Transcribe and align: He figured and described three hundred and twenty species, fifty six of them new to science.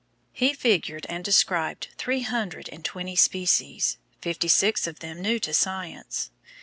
He 0.33 0.53
figured 0.55 1.05
and 1.09 1.23
described 1.23 1.89
three 1.95 2.23
hundred 2.23 2.69
and 2.69 2.83
twenty 2.83 3.15
species, 3.15 3.99
fifty 4.19 4.47
six 4.47 4.87
of 4.87 4.97
them 4.97 5.21
new 5.21 5.37
to 5.41 5.53
science. 5.53 6.31